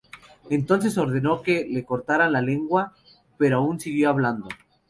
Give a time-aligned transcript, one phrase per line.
[0.49, 2.95] Entonces ordenó que le cortaran la lengua,
[3.37, 4.47] pero aún siguió hablando.